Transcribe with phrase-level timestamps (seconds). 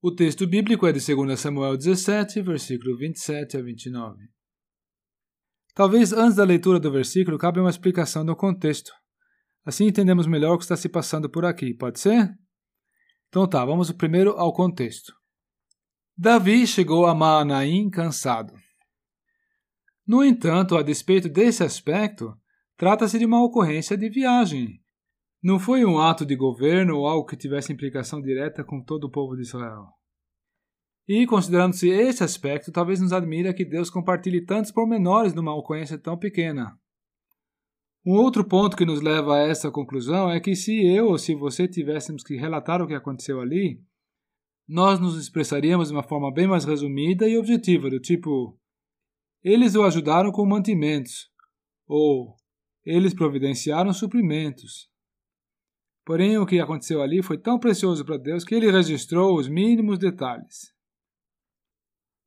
[0.00, 4.16] O texto bíblico é de 2 Samuel 17, versículo 27 a 29.
[5.74, 8.92] Talvez antes da leitura do versículo cabe uma explicação do contexto.
[9.64, 12.30] Assim entendemos melhor o que está se passando por aqui, pode ser?
[13.28, 15.12] Então tá, vamos primeiro ao contexto.
[16.16, 18.54] Davi chegou a Maanaim cansado.
[20.06, 22.32] No entanto, a despeito desse aspecto,
[22.76, 24.80] trata-se de uma ocorrência de viagem.
[25.42, 29.10] Não foi um ato de governo ou algo que tivesse implicação direta com todo o
[29.10, 29.86] povo de Israel.
[31.06, 36.18] E, considerando-se esse aspecto, talvez nos admira que Deus compartilhe tantos pormenores numa ocorrência tão
[36.18, 36.78] pequena.
[38.04, 41.34] Um outro ponto que nos leva a essa conclusão é que se eu ou se
[41.34, 43.80] você tivéssemos que relatar o que aconteceu ali,
[44.68, 48.58] nós nos expressaríamos de uma forma bem mais resumida e objetiva, do tipo:
[49.42, 51.30] eles o ajudaram com mantimentos,
[51.86, 52.36] ou
[52.84, 54.90] eles providenciaram suprimentos.
[56.08, 59.98] Porém, o que aconteceu ali foi tão precioso para Deus que ele registrou os mínimos
[59.98, 60.72] detalhes.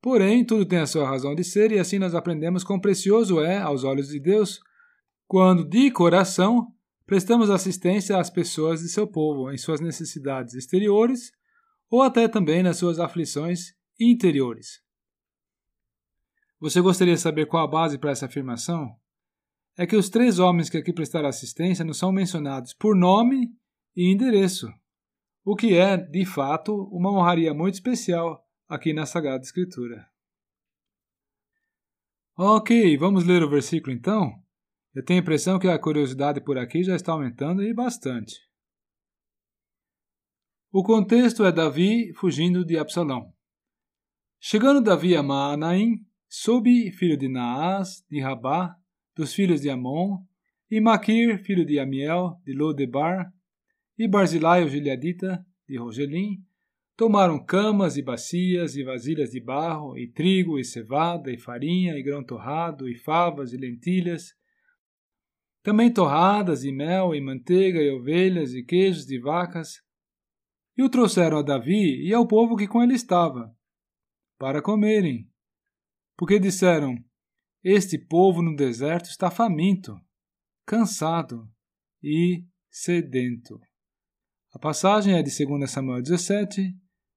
[0.00, 3.58] Porém, tudo tem a sua razão de ser, e assim nós aprendemos quão precioso é,
[3.58, 4.60] aos olhos de Deus,
[5.26, 6.72] quando, de coração,
[7.04, 11.32] prestamos assistência às pessoas de seu povo em suas necessidades exteriores
[11.90, 14.80] ou até também nas suas aflições interiores.
[16.60, 18.94] Você gostaria de saber qual a base para essa afirmação?
[19.76, 23.50] É que os três homens que aqui prestaram assistência não são mencionados por nome
[23.94, 24.68] e endereço,
[25.44, 30.08] o que é, de fato, uma honraria muito especial aqui na Sagrada Escritura.
[32.36, 34.42] Ok, vamos ler o versículo então?
[34.94, 38.40] Eu tenho a impressão que a curiosidade por aqui já está aumentando e bastante.
[40.70, 43.32] O contexto é Davi fugindo de Absalão.
[44.40, 48.74] Chegando Davi a Maanaim, Sobi, filho de Naás, de Rabá,
[49.14, 50.24] dos filhos de Amon,
[50.70, 53.30] e Maquir, filho de Amiel, de Lodebar,
[53.98, 56.44] e Barzilai, o Gileadita, de Rogelim,
[56.96, 62.02] tomaram camas e bacias e vasilhas de barro, e trigo, e cevada, e farinha, e
[62.02, 64.34] grão torrado, e favas, e lentilhas,
[65.62, 69.80] também torradas, e mel, e manteiga, e ovelhas, e queijos de vacas,
[70.76, 73.54] e o trouxeram a Davi e ao povo que com ele estava,
[74.38, 75.30] para comerem.
[76.16, 76.96] Porque disseram:
[77.62, 79.94] Este povo no deserto está faminto,
[80.66, 81.48] cansado
[82.02, 83.60] e sedento.
[84.54, 86.76] A passagem é de 2 Samuel 17,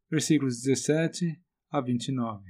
[0.10, 1.38] versículos 17
[1.70, 2.46] a 29.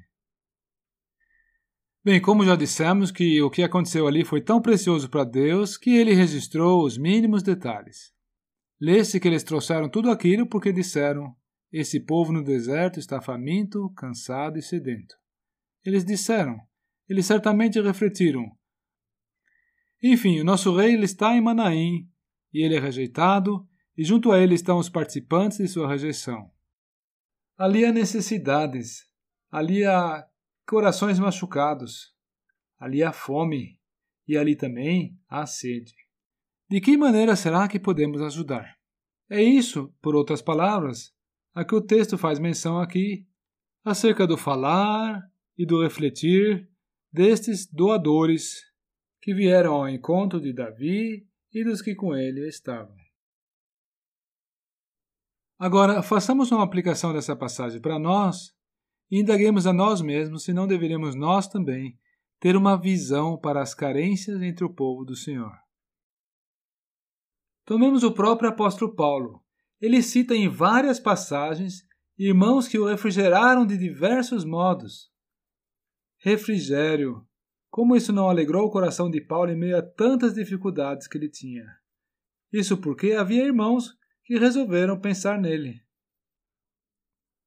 [2.04, 5.90] Bem, como já dissemos que o que aconteceu ali foi tão precioso para Deus que
[5.90, 8.14] ele registrou os mínimos detalhes.
[8.80, 11.36] Lê-se que eles trouxeram tudo aquilo porque disseram:
[11.72, 15.16] Esse povo no deserto está faminto, cansado e sedento.
[15.84, 16.60] Eles disseram,
[17.10, 18.46] eles certamente refletiram.
[20.04, 22.08] Enfim, o nosso rei ele está em Manaim,
[22.54, 26.52] e ele é rejeitado, e junto a ele estão os participantes de sua rejeição.
[27.58, 29.08] Ali há necessidades,
[29.50, 30.28] ali há
[30.66, 32.14] corações machucados.
[32.78, 33.80] Ali há fome
[34.28, 35.94] e ali também há sede.
[36.70, 38.76] De que maneira será que podemos ajudar?
[39.30, 41.14] É isso, por outras palavras,
[41.54, 43.26] a que o texto faz menção aqui,
[43.84, 45.22] acerca do falar
[45.58, 46.70] e do refletir
[47.12, 48.62] destes doadores
[49.22, 53.05] que vieram ao encontro de Davi e dos que com ele estavam.
[55.58, 58.54] Agora, façamos uma aplicação dessa passagem para nós
[59.10, 61.98] e indaguemos a nós mesmos se não deveríamos nós também
[62.40, 65.54] ter uma visão para as carências entre o povo do Senhor.
[67.66, 69.44] Tomemos o próprio apóstolo Paulo.
[69.82, 71.84] Ele cita em várias passagens
[72.18, 75.10] irmãos que o refrigeraram de diversos modos.
[76.20, 77.26] Refrigério.
[77.70, 81.30] Como isso não alegrou o coração de Paulo em meio a tantas dificuldades que ele
[81.30, 81.66] tinha?
[82.54, 85.82] Isso porque havia irmãos que resolveram pensar nele.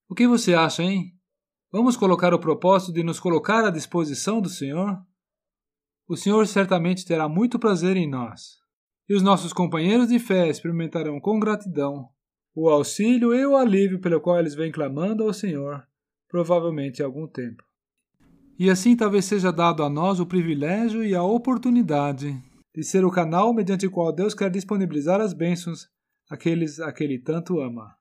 [0.08, 1.12] O que você acha, hein?
[1.70, 4.96] Vamos colocar o propósito de nos colocar à disposição do Senhor?
[6.08, 8.58] O Senhor certamente terá muito prazer em nós,
[9.08, 12.08] e os nossos companheiros de fé experimentarão com gratidão
[12.60, 15.86] o auxílio e o alívio pelo qual eles vêm clamando ao Senhor,
[16.28, 17.62] provavelmente há algum tempo.
[18.58, 22.36] E assim talvez seja dado a nós o privilégio e a oportunidade
[22.74, 25.88] de ser o canal mediante o qual Deus quer disponibilizar as bênçãos
[26.28, 27.96] àqueles a que Ele tanto ama.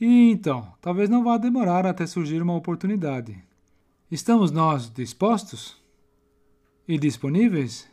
[0.00, 3.44] E então, talvez não vá demorar até surgir uma oportunidade.
[4.10, 5.80] Estamos nós dispostos?
[6.88, 7.91] E disponíveis?